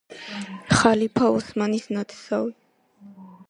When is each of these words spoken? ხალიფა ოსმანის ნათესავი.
ხალიფა 0.79 1.29
ოსმანის 1.41 1.87
ნათესავი. 1.99 2.59